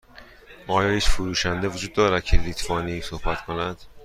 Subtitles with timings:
[0.67, 3.81] آیا هیچ فروشنده وجود دارد که لیتوانی صحبت کند؟